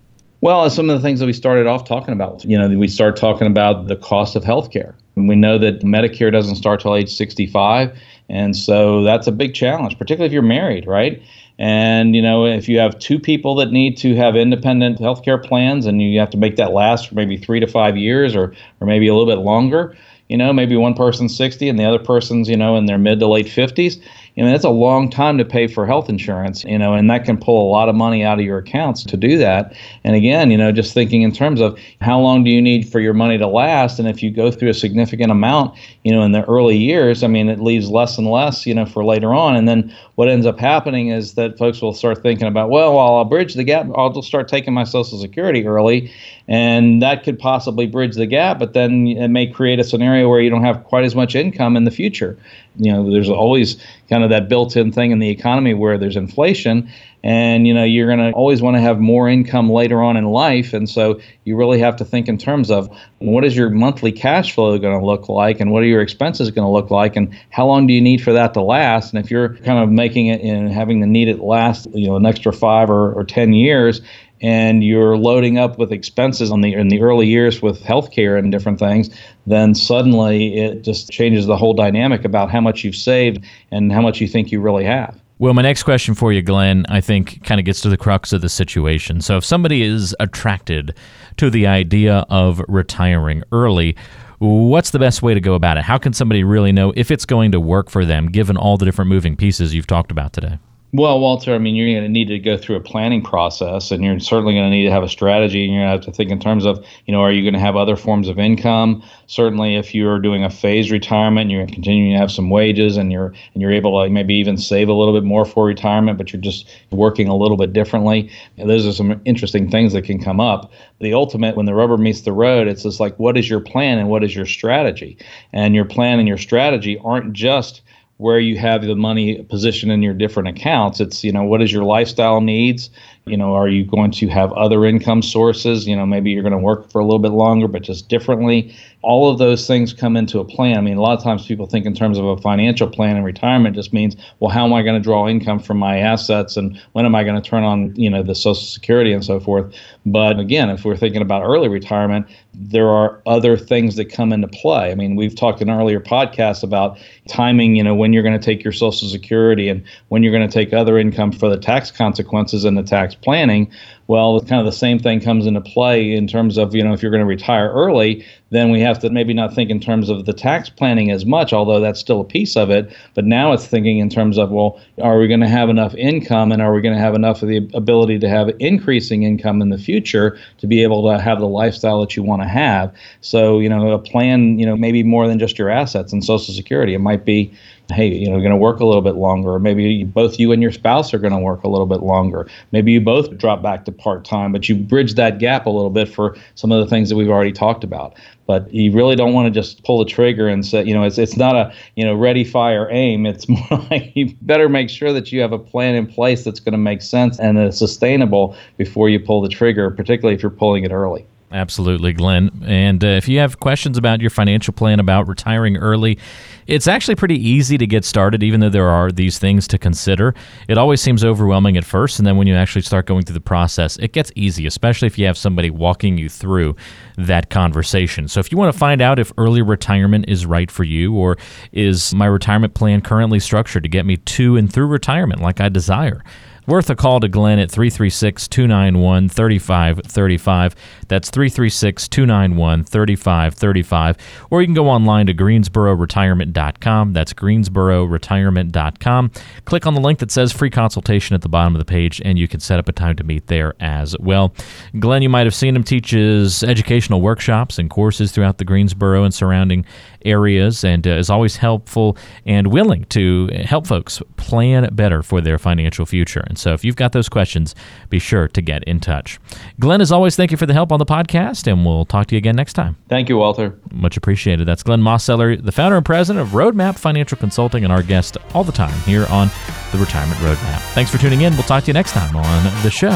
Well, 0.42 0.68
some 0.70 0.88
of 0.90 0.96
the 0.96 1.02
things 1.02 1.18
that 1.18 1.26
we 1.26 1.32
started 1.32 1.66
off 1.66 1.84
talking 1.84 2.12
about, 2.12 2.44
you 2.44 2.56
know, 2.56 2.68
we 2.78 2.86
start 2.86 3.16
talking 3.16 3.46
about 3.46 3.88
the 3.88 3.96
cost 3.96 4.36
of 4.36 4.44
health 4.44 4.70
care. 4.70 4.94
And 5.16 5.28
we 5.28 5.34
know 5.34 5.58
that 5.58 5.80
Medicare 5.80 6.30
doesn't 6.30 6.56
start 6.56 6.80
till 6.80 6.94
age 6.94 7.12
65. 7.12 7.98
And 8.28 8.54
so 8.54 9.02
that's 9.02 9.26
a 9.26 9.32
big 9.32 9.54
challenge, 9.54 9.98
particularly 9.98 10.26
if 10.26 10.32
you're 10.32 10.42
married, 10.42 10.86
right? 10.86 11.20
And 11.58 12.14
you 12.14 12.22
know, 12.22 12.46
if 12.46 12.68
you 12.68 12.78
have 12.78 12.98
two 12.98 13.18
people 13.18 13.54
that 13.56 13.72
need 13.72 13.96
to 13.98 14.14
have 14.14 14.36
independent 14.36 14.98
healthcare 14.98 15.42
plans, 15.42 15.86
and 15.86 16.00
you 16.00 16.18
have 16.20 16.30
to 16.30 16.38
make 16.38 16.56
that 16.56 16.72
last 16.72 17.08
for 17.08 17.14
maybe 17.16 17.36
three 17.36 17.60
to 17.60 17.66
five 17.66 17.96
years, 17.96 18.36
or 18.36 18.54
or 18.80 18.86
maybe 18.86 19.08
a 19.08 19.14
little 19.14 19.26
bit 19.26 19.42
longer, 19.42 19.96
you 20.28 20.36
know, 20.36 20.52
maybe 20.52 20.76
one 20.76 20.94
person's 20.94 21.36
60 21.36 21.68
and 21.68 21.78
the 21.78 21.84
other 21.84 21.98
person's 21.98 22.48
you 22.48 22.56
know 22.56 22.76
in 22.76 22.86
their 22.86 22.98
mid 22.98 23.18
to 23.20 23.26
late 23.26 23.46
50s 23.46 24.00
you 24.38 24.44
mean, 24.44 24.52
that's 24.52 24.62
a 24.62 24.70
long 24.70 25.10
time 25.10 25.36
to 25.38 25.44
pay 25.44 25.66
for 25.66 25.84
health 25.84 26.08
insurance, 26.08 26.62
you 26.62 26.78
know, 26.78 26.94
and 26.94 27.10
that 27.10 27.24
can 27.24 27.38
pull 27.38 27.60
a 27.60 27.72
lot 27.72 27.88
of 27.88 27.96
money 27.96 28.22
out 28.22 28.38
of 28.38 28.44
your 28.44 28.58
accounts 28.58 29.02
to 29.02 29.16
do 29.16 29.36
that. 29.36 29.74
And 30.04 30.14
again, 30.14 30.52
you 30.52 30.56
know, 30.56 30.70
just 30.70 30.94
thinking 30.94 31.22
in 31.22 31.32
terms 31.32 31.60
of 31.60 31.76
how 32.00 32.20
long 32.20 32.44
do 32.44 32.50
you 32.50 32.62
need 32.62 32.88
for 32.88 33.00
your 33.00 33.14
money 33.14 33.36
to 33.36 33.48
last? 33.48 33.98
And 33.98 34.06
if 34.06 34.22
you 34.22 34.30
go 34.30 34.52
through 34.52 34.68
a 34.68 34.74
significant 34.74 35.32
amount, 35.32 35.76
you 36.04 36.12
know, 36.12 36.22
in 36.22 36.30
the 36.30 36.44
early 36.44 36.76
years, 36.76 37.24
I 37.24 37.26
mean, 37.26 37.48
it 37.48 37.58
leaves 37.58 37.90
less 37.90 38.16
and 38.16 38.30
less, 38.30 38.64
you 38.64 38.74
know, 38.74 38.86
for 38.86 39.04
later 39.04 39.34
on. 39.34 39.56
And 39.56 39.66
then 39.66 39.92
what 40.14 40.28
ends 40.28 40.46
up 40.46 40.60
happening 40.60 41.08
is 41.08 41.34
that 41.34 41.58
folks 41.58 41.82
will 41.82 41.92
start 41.92 42.22
thinking 42.22 42.46
about, 42.46 42.70
well, 42.70 42.96
I'll 42.96 43.24
bridge 43.24 43.54
the 43.54 43.64
gap, 43.64 43.88
I'll 43.96 44.12
just 44.12 44.28
start 44.28 44.46
taking 44.46 44.72
my 44.72 44.84
Social 44.84 45.20
Security 45.20 45.66
early. 45.66 46.12
And 46.46 47.02
that 47.02 47.24
could 47.24 47.40
possibly 47.40 47.88
bridge 47.88 48.14
the 48.14 48.24
gap, 48.24 48.60
but 48.60 48.72
then 48.72 49.08
it 49.08 49.28
may 49.28 49.48
create 49.48 49.80
a 49.80 49.84
scenario 49.84 50.28
where 50.28 50.40
you 50.40 50.48
don't 50.48 50.64
have 50.64 50.84
quite 50.84 51.04
as 51.04 51.16
much 51.16 51.34
income 51.34 51.76
in 51.76 51.84
the 51.84 51.90
future 51.90 52.38
you 52.78 52.92
know 52.92 53.10
there's 53.10 53.28
always 53.28 53.76
kind 54.08 54.24
of 54.24 54.27
that 54.28 54.48
built-in 54.48 54.92
thing 54.92 55.10
in 55.10 55.18
the 55.18 55.28
economy 55.28 55.74
where 55.74 55.98
there's 55.98 56.16
inflation 56.16 56.90
and 57.24 57.66
you 57.66 57.74
know 57.74 57.84
you're 57.84 58.06
going 58.06 58.18
to 58.18 58.30
always 58.32 58.62
want 58.62 58.76
to 58.76 58.80
have 58.80 59.00
more 59.00 59.28
income 59.28 59.70
later 59.70 60.02
on 60.02 60.16
in 60.16 60.24
life 60.24 60.72
and 60.72 60.88
so 60.88 61.20
you 61.44 61.56
really 61.56 61.80
have 61.80 61.96
to 61.96 62.04
think 62.04 62.28
in 62.28 62.38
terms 62.38 62.70
of 62.70 62.88
what 63.18 63.44
is 63.44 63.56
your 63.56 63.70
monthly 63.70 64.12
cash 64.12 64.54
flow 64.54 64.78
going 64.78 64.98
to 64.98 65.04
look 65.04 65.28
like 65.28 65.60
and 65.60 65.72
what 65.72 65.82
are 65.82 65.86
your 65.86 66.00
expenses 66.00 66.50
going 66.50 66.64
to 66.64 66.70
look 66.70 66.90
like 66.90 67.16
and 67.16 67.36
how 67.50 67.66
long 67.66 67.86
do 67.86 67.92
you 67.92 68.00
need 68.00 68.22
for 68.22 68.32
that 68.32 68.54
to 68.54 68.62
last? 68.62 69.12
And 69.12 69.24
if 69.24 69.30
you're 69.30 69.56
kind 69.56 69.82
of 69.82 69.90
making 69.90 70.28
it 70.28 70.40
and 70.40 70.72
having 70.72 71.00
the 71.00 71.06
need 71.06 71.28
it 71.28 71.40
last 71.40 71.88
you 71.92 72.06
know 72.06 72.16
an 72.16 72.26
extra 72.26 72.52
five 72.52 72.90
or, 72.90 73.12
or 73.12 73.24
ten 73.24 73.52
years 73.52 74.00
and 74.40 74.84
you're 74.84 75.16
loading 75.16 75.58
up 75.58 75.78
with 75.78 75.92
expenses 75.92 76.50
on 76.50 76.60
the 76.60 76.74
in 76.74 76.88
the 76.88 77.00
early 77.00 77.26
years 77.26 77.60
with 77.62 77.82
healthcare 77.82 78.38
and 78.38 78.52
different 78.52 78.78
things, 78.78 79.10
then 79.46 79.74
suddenly 79.74 80.56
it 80.58 80.82
just 80.82 81.10
changes 81.10 81.46
the 81.46 81.56
whole 81.56 81.74
dynamic 81.74 82.24
about 82.24 82.50
how 82.50 82.60
much 82.60 82.84
you've 82.84 82.96
saved 82.96 83.44
and 83.70 83.92
how 83.92 84.00
much 84.00 84.20
you 84.20 84.28
think 84.28 84.52
you 84.52 84.60
really 84.60 84.84
have. 84.84 85.20
Well, 85.40 85.54
my 85.54 85.62
next 85.62 85.84
question 85.84 86.14
for 86.14 86.32
you, 86.32 86.42
Glenn, 86.42 86.84
I 86.88 87.00
think 87.00 87.44
kind 87.44 87.60
of 87.60 87.64
gets 87.64 87.80
to 87.82 87.88
the 87.88 87.96
crux 87.96 88.32
of 88.32 88.40
the 88.40 88.48
situation. 88.48 89.20
So, 89.20 89.36
if 89.36 89.44
somebody 89.44 89.82
is 89.82 90.14
attracted 90.18 90.96
to 91.36 91.48
the 91.48 91.66
idea 91.68 92.26
of 92.28 92.60
retiring 92.66 93.44
early, 93.52 93.96
what's 94.38 94.90
the 94.90 94.98
best 94.98 95.22
way 95.22 95.34
to 95.34 95.40
go 95.40 95.54
about 95.54 95.76
it? 95.76 95.84
How 95.84 95.96
can 95.96 96.12
somebody 96.12 96.42
really 96.42 96.72
know 96.72 96.92
if 96.96 97.12
it's 97.12 97.24
going 97.24 97.52
to 97.52 97.60
work 97.60 97.88
for 97.88 98.04
them, 98.04 98.32
given 98.32 98.56
all 98.56 98.76
the 98.76 98.84
different 98.84 99.10
moving 99.10 99.36
pieces 99.36 99.74
you've 99.74 99.86
talked 99.86 100.10
about 100.10 100.32
today? 100.32 100.58
Well, 100.90 101.20
Walter, 101.20 101.54
I 101.54 101.58
mean, 101.58 101.76
you're 101.76 101.86
going 101.86 102.02
to 102.02 102.08
need 102.08 102.28
to 102.28 102.38
go 102.38 102.56
through 102.56 102.76
a 102.76 102.80
planning 102.80 103.20
process, 103.20 103.90
and 103.90 104.02
you're 104.02 104.18
certainly 104.20 104.54
going 104.54 104.70
to 104.70 104.74
need 104.74 104.86
to 104.86 104.90
have 104.90 105.02
a 105.02 105.08
strategy. 105.08 105.66
And 105.66 105.74
you're 105.74 105.82
going 105.82 105.90
to 105.90 105.96
have 105.98 106.06
to 106.06 106.16
think 106.16 106.30
in 106.30 106.40
terms 106.40 106.64
of, 106.64 106.82
you 107.04 107.12
know, 107.12 107.20
are 107.20 107.30
you 107.30 107.42
going 107.42 107.52
to 107.52 107.60
have 107.60 107.76
other 107.76 107.94
forms 107.94 108.26
of 108.26 108.38
income? 108.38 109.02
Certainly, 109.26 109.76
if 109.76 109.94
you're 109.94 110.18
doing 110.18 110.44
a 110.44 110.48
phased 110.48 110.90
retirement, 110.90 111.50
you're 111.50 111.66
continuing 111.66 112.14
to 112.14 112.18
have 112.18 112.30
some 112.30 112.48
wages, 112.48 112.96
and 112.96 113.12
you're 113.12 113.34
and 113.52 113.60
you're 113.60 113.70
able 113.70 114.02
to 114.02 114.08
maybe 114.08 114.34
even 114.36 114.56
save 114.56 114.88
a 114.88 114.94
little 114.94 115.12
bit 115.12 115.24
more 115.24 115.44
for 115.44 115.66
retirement, 115.66 116.16
but 116.16 116.32
you're 116.32 116.40
just 116.40 116.66
working 116.90 117.28
a 117.28 117.36
little 117.36 117.58
bit 117.58 117.74
differently. 117.74 118.30
Those 118.56 118.86
are 118.86 118.92
some 118.92 119.20
interesting 119.26 119.70
things 119.70 119.92
that 119.92 120.04
can 120.04 120.22
come 120.22 120.40
up. 120.40 120.72
The 121.00 121.12
ultimate, 121.12 121.54
when 121.54 121.66
the 121.66 121.74
rubber 121.74 121.98
meets 121.98 122.22
the 122.22 122.32
road, 122.32 122.66
it's 122.66 122.84
just 122.84 122.98
like, 122.98 123.18
what 123.18 123.36
is 123.36 123.50
your 123.50 123.60
plan 123.60 123.98
and 123.98 124.08
what 124.08 124.24
is 124.24 124.34
your 124.34 124.46
strategy? 124.46 125.18
And 125.52 125.74
your 125.74 125.84
plan 125.84 126.18
and 126.18 126.26
your 126.26 126.38
strategy 126.38 126.98
aren't 127.04 127.34
just 127.34 127.82
where 128.18 128.40
you 128.40 128.58
have 128.58 128.82
the 128.82 128.96
money 128.96 129.42
positioned 129.44 129.92
in 129.92 130.02
your 130.02 130.12
different 130.12 130.48
accounts. 130.48 131.00
It's, 131.00 131.22
you 131.22 131.32
know, 131.32 131.44
what 131.44 131.62
is 131.62 131.72
your 131.72 131.84
lifestyle 131.84 132.40
needs? 132.40 132.90
You 133.26 133.36
know, 133.36 133.54
are 133.54 133.68
you 133.68 133.84
going 133.84 134.10
to 134.12 134.28
have 134.28 134.52
other 134.52 134.84
income 134.84 135.22
sources? 135.22 135.86
You 135.86 135.94
know, 135.94 136.04
maybe 136.04 136.30
you're 136.30 136.42
going 136.42 136.52
to 136.52 136.58
work 136.58 136.90
for 136.90 137.00
a 137.00 137.04
little 137.04 137.20
bit 137.20 137.30
longer, 137.30 137.68
but 137.68 137.82
just 137.82 138.08
differently. 138.08 138.74
All 139.08 139.30
of 139.30 139.38
those 139.38 139.66
things 139.66 139.94
come 139.94 140.18
into 140.18 140.38
a 140.38 140.44
plan. 140.44 140.76
I 140.76 140.82
mean, 140.82 140.98
a 140.98 141.00
lot 141.00 141.16
of 141.16 141.24
times 141.24 141.46
people 141.46 141.66
think 141.66 141.86
in 141.86 141.94
terms 141.94 142.18
of 142.18 142.26
a 142.26 142.36
financial 142.36 142.90
plan 142.90 143.16
and 143.16 143.24
retirement 143.24 143.74
just 143.74 143.94
means, 143.94 144.14
well, 144.38 144.50
how 144.50 144.66
am 144.66 144.74
I 144.74 144.82
going 144.82 145.00
to 145.00 145.02
draw 145.02 145.26
income 145.26 145.60
from 145.60 145.78
my 145.78 145.96
assets 145.96 146.58
and 146.58 146.78
when 146.92 147.06
am 147.06 147.14
I 147.14 147.24
going 147.24 147.40
to 147.40 147.50
turn 147.50 147.64
on, 147.64 147.96
you 147.96 148.10
know, 148.10 148.22
the 148.22 148.34
Social 148.34 148.66
Security 148.66 149.14
and 149.14 149.24
so 149.24 149.40
forth. 149.40 149.74
But 150.04 150.38
again, 150.38 150.68
if 150.68 150.84
we're 150.84 150.96
thinking 150.96 151.22
about 151.22 151.42
early 151.42 151.68
retirement, 151.68 152.26
there 152.52 152.88
are 152.88 153.22
other 153.24 153.56
things 153.56 153.96
that 153.96 154.12
come 154.12 154.30
into 154.30 154.48
play. 154.48 154.90
I 154.90 154.94
mean, 154.94 155.16
we've 155.16 155.34
talked 155.34 155.62
in 155.62 155.70
earlier 155.70 156.00
podcasts 156.00 156.62
about 156.62 156.98
timing, 157.28 157.76
you 157.76 157.84
know, 157.84 157.94
when 157.94 158.12
you're 158.12 158.22
going 158.22 158.38
to 158.38 158.44
take 158.44 158.62
your 158.62 158.72
Social 158.74 159.08
Security 159.08 159.70
and 159.70 159.84
when 160.08 160.22
you're 160.22 160.32
going 160.32 160.46
to 160.46 160.52
take 160.52 160.74
other 160.74 160.98
income 160.98 161.32
for 161.32 161.48
the 161.48 161.56
tax 161.56 161.90
consequences 161.90 162.64
and 162.64 162.76
the 162.76 162.82
tax 162.82 163.14
planning. 163.14 163.70
Well, 164.06 164.40
kind 164.40 164.58
of 164.58 164.66
the 164.66 164.72
same 164.72 164.98
thing 164.98 165.20
comes 165.20 165.46
into 165.46 165.60
play 165.60 166.12
in 166.12 166.26
terms 166.26 166.56
of, 166.58 166.74
you 166.74 166.82
know, 166.82 166.94
if 166.94 167.02
you're 167.02 167.10
going 167.10 167.22
to 167.22 167.26
retire 167.26 167.70
early, 167.70 168.24
then 168.50 168.70
we 168.70 168.80
have 168.80 168.98
to 169.00 169.10
maybe 169.10 169.34
not 169.34 169.54
think 169.54 169.70
in 169.70 169.80
terms 169.80 170.08
of 170.08 170.24
the 170.24 170.32
tax 170.32 170.68
planning 170.68 171.10
as 171.10 171.26
much, 171.26 171.52
although 171.52 171.80
that's 171.80 172.00
still 172.00 172.20
a 172.20 172.24
piece 172.24 172.56
of 172.56 172.70
it. 172.70 172.94
But 173.14 173.26
now 173.26 173.52
it's 173.52 173.66
thinking 173.66 173.98
in 173.98 174.08
terms 174.08 174.38
of, 174.38 174.50
well, 174.50 174.80
are 175.02 175.18
we 175.18 175.28
going 175.28 175.40
to 175.40 175.48
have 175.48 175.68
enough 175.68 175.94
income 175.94 176.50
and 176.50 176.62
are 176.62 176.72
we 176.72 176.80
going 176.80 176.94
to 176.94 177.00
have 177.00 177.14
enough 177.14 177.42
of 177.42 177.48
the 177.48 177.68
ability 177.74 178.18
to 178.20 178.28
have 178.28 178.50
increasing 178.58 179.22
income 179.22 179.60
in 179.60 179.68
the 179.68 179.78
future 179.78 180.38
to 180.58 180.66
be 180.66 180.82
able 180.82 181.10
to 181.10 181.20
have 181.20 181.40
the 181.40 181.48
lifestyle 181.48 182.00
that 182.00 182.16
you 182.16 182.22
want 182.22 182.42
to 182.42 182.48
have? 182.48 182.94
So, 183.20 183.58
you 183.58 183.68
know, 183.68 183.90
a 183.92 183.98
plan, 183.98 184.58
you 184.58 184.66
know, 184.66 184.76
maybe 184.76 185.02
more 185.02 185.28
than 185.28 185.38
just 185.38 185.58
your 185.58 185.68
assets 185.68 186.12
and 186.12 186.24
Social 186.24 186.54
Security. 186.54 186.94
It 186.94 187.00
might 187.00 187.24
be, 187.24 187.52
hey, 187.92 188.08
you 188.08 188.26
know, 188.26 188.32
you're 188.32 188.42
going 188.42 188.50
to 188.50 188.56
work 188.56 188.80
a 188.80 188.84
little 188.84 189.00
bit 189.02 189.14
longer, 189.14 189.54
or 189.54 189.58
maybe 189.58 190.04
both 190.04 190.38
you 190.38 190.52
and 190.52 190.60
your 190.60 190.72
spouse 190.72 191.14
are 191.14 191.18
going 191.18 191.32
to 191.32 191.38
work 191.38 191.64
a 191.64 191.68
little 191.68 191.86
bit 191.86 192.02
longer. 192.02 192.46
Maybe 192.70 192.92
you 192.92 193.00
both 193.00 193.36
drop 193.38 193.62
back 193.62 193.86
to 193.86 193.92
part 193.92 194.24
time, 194.24 194.52
but 194.52 194.68
you 194.68 194.76
bridge 194.76 195.14
that 195.14 195.38
gap 195.38 195.64
a 195.64 195.70
little 195.70 195.90
bit 195.90 196.08
for 196.08 196.36
some 196.54 196.70
of 196.70 196.80
the 196.80 196.86
things 196.86 197.08
that 197.08 197.16
we've 197.16 197.30
already 197.30 197.52
talked 197.52 197.84
about. 197.84 198.14
But 198.46 198.72
you 198.72 198.92
really 198.92 199.16
don't 199.16 199.32
want 199.32 199.46
to 199.46 199.50
just 199.50 199.84
pull 199.84 199.98
the 199.98 200.04
trigger 200.04 200.48
and 200.48 200.64
say, 200.64 200.84
you 200.84 200.92
know, 200.92 201.02
it's 201.02 201.18
it's 201.18 201.36
not 201.36 201.56
a 201.56 201.72
you 201.96 202.04
know 202.04 202.14
ready, 202.14 202.44
fire, 202.44 202.88
aim. 202.90 203.24
It's 203.24 203.48
more 203.70 203.86
like 203.90 204.12
you 204.14 204.34
better 204.42 204.68
make 204.68 204.90
sure 204.90 205.12
that 205.12 205.32
you 205.32 205.40
have 205.40 205.52
a 205.52 205.58
plan 205.58 205.94
in 205.94 206.06
place 206.06 206.44
that's 206.44 206.60
going 206.60 206.72
to 206.72 206.78
make 206.78 207.00
sense 207.00 207.38
and 207.38 207.58
is 207.58 207.78
sustainable 207.78 208.56
before 208.76 209.08
you 209.08 209.18
pull 209.18 209.40
the 209.40 209.48
trigger, 209.48 209.90
particularly 209.90 210.34
if 210.34 210.42
you're 210.42 210.50
pulling 210.50 210.84
it 210.84 210.92
early. 210.92 211.26
Absolutely, 211.50 212.12
Glenn. 212.12 212.50
And 212.66 213.02
uh, 213.02 213.06
if 213.08 213.26
you 213.26 213.38
have 213.38 213.58
questions 213.58 213.96
about 213.96 214.20
your 214.20 214.28
financial 214.28 214.74
plan 214.74 215.00
about 215.00 215.28
retiring 215.28 215.78
early, 215.78 216.18
it's 216.66 216.86
actually 216.86 217.14
pretty 217.14 217.36
easy 217.36 217.78
to 217.78 217.86
get 217.86 218.04
started, 218.04 218.42
even 218.42 218.60
though 218.60 218.68
there 218.68 218.90
are 218.90 219.10
these 219.10 219.38
things 219.38 219.66
to 219.68 219.78
consider. 219.78 220.34
It 220.68 220.76
always 220.76 221.00
seems 221.00 221.24
overwhelming 221.24 221.78
at 221.78 221.86
first, 221.86 222.18
and 222.18 222.26
then 222.26 222.36
when 222.36 222.46
you 222.46 222.54
actually 222.54 222.82
start 222.82 223.06
going 223.06 223.22
through 223.24 223.34
the 223.34 223.40
process, 223.40 223.96
it 223.96 224.12
gets 224.12 224.30
easy, 224.34 224.66
especially 224.66 225.06
if 225.06 225.18
you 225.18 225.24
have 225.24 225.38
somebody 225.38 225.70
walking 225.70 226.18
you 226.18 226.28
through 226.28 226.76
that 227.16 227.48
conversation. 227.48 228.28
So 228.28 228.40
if 228.40 228.52
you 228.52 228.58
want 228.58 228.70
to 228.70 228.78
find 228.78 229.00
out 229.00 229.18
if 229.18 229.32
early 229.38 229.62
retirement 229.62 230.26
is 230.28 230.44
right 230.44 230.70
for 230.70 230.84
you, 230.84 231.14
or 231.14 231.38
is 231.72 232.14
my 232.14 232.26
retirement 232.26 232.74
plan 232.74 233.00
currently 233.00 233.40
structured 233.40 233.84
to 233.84 233.88
get 233.88 234.04
me 234.04 234.18
to 234.18 234.58
and 234.58 234.70
through 234.70 234.88
retirement 234.88 235.40
like 235.40 235.62
I 235.62 235.70
desire, 235.70 236.22
worth 236.68 236.88
a 236.90 236.94
call 236.94 237.18
to 237.20 237.28
Glenn 237.28 237.58
at 237.58 237.70
336 237.70 238.46
291 238.46 239.28
3535. 239.30 240.76
That's 241.08 241.30
336 241.30 242.06
291 242.08 242.84
3535. 242.84 244.16
Or 244.50 244.60
you 244.60 244.66
can 244.66 244.74
go 244.74 244.88
online 244.88 245.26
to 245.26 245.34
greensbororetirement.com. 245.34 247.12
That's 247.14 247.32
greensbororetirement.com. 247.32 249.30
Click 249.64 249.86
on 249.86 249.94
the 249.94 250.00
link 250.00 250.18
that 250.20 250.30
says 250.30 250.52
free 250.52 250.70
consultation 250.70 251.34
at 251.34 251.40
the 251.42 251.48
bottom 251.48 251.74
of 251.74 251.78
the 251.78 251.86
page, 251.86 252.20
and 252.24 252.38
you 252.38 252.46
can 252.46 252.60
set 252.60 252.78
up 252.78 252.88
a 252.88 252.92
time 252.92 253.16
to 253.16 253.24
meet 253.24 253.46
there 253.46 253.74
as 253.80 254.14
well. 254.20 254.54
Glenn, 255.00 255.22
you 255.22 255.30
might 255.30 255.46
have 255.46 255.54
seen 255.54 255.74
him 255.74 255.82
teaches 255.82 256.62
educational 256.62 257.22
workshops 257.22 257.78
and 257.78 257.88
courses 257.88 258.30
throughout 258.30 258.58
the 258.58 258.64
Greensboro 258.64 259.24
and 259.24 259.32
surrounding 259.32 259.86
areas 260.24 260.84
and 260.84 261.06
uh, 261.06 261.10
is 261.10 261.30
always 261.30 261.56
helpful 261.56 262.16
and 262.46 262.68
willing 262.68 263.04
to 263.06 263.48
help 263.64 263.86
folks 263.86 264.22
plan 264.36 264.88
better 264.94 265.22
for 265.22 265.40
their 265.40 265.58
financial 265.58 266.06
future. 266.06 266.44
And 266.46 266.58
so 266.58 266.72
if 266.72 266.84
you've 266.84 266.96
got 266.96 267.12
those 267.12 267.28
questions, 267.28 267.74
be 268.08 268.18
sure 268.18 268.48
to 268.48 268.62
get 268.62 268.84
in 268.84 269.00
touch. 269.00 269.38
Glenn, 269.78 270.00
as 270.00 270.12
always, 270.12 270.36
thank 270.36 270.50
you 270.50 270.56
for 270.56 270.66
the 270.66 270.72
help 270.72 270.92
on 270.92 270.98
the 270.98 271.06
podcast, 271.06 271.70
and 271.70 271.84
we'll 271.84 272.04
talk 272.04 272.26
to 272.28 272.34
you 272.34 272.38
again 272.38 272.56
next 272.56 272.74
time. 272.74 272.96
Thank 273.08 273.28
you, 273.28 273.36
Walter. 273.36 273.78
Much 273.90 274.16
appreciated. 274.16 274.66
That's 274.66 274.82
Glenn 274.82 275.00
Mosseller, 275.00 275.62
the 275.62 275.72
founder 275.72 275.96
and 275.96 276.06
president 276.06 276.46
of 276.46 276.52
Roadmap 276.54 276.98
Financial 276.98 277.38
Consulting, 277.38 277.84
and 277.84 277.92
our 277.92 278.02
guest 278.02 278.36
all 278.54 278.64
the 278.64 278.72
time 278.72 278.98
here 279.00 279.26
on 279.26 279.50
the 279.92 279.98
Retirement 279.98 280.38
Roadmap. 280.40 280.80
Thanks 280.94 281.10
for 281.10 281.18
tuning 281.18 281.42
in. 281.42 281.54
We'll 281.54 281.62
talk 281.62 281.84
to 281.84 281.88
you 281.88 281.94
next 281.94 282.12
time 282.12 282.36
on 282.36 282.82
the 282.82 282.90
show. 282.90 283.10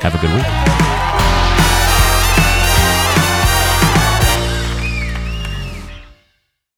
Have 0.00 0.14
a 0.14 0.18
good 0.18 0.32
week. 0.34 0.95